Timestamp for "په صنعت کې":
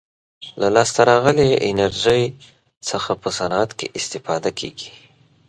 3.21-3.87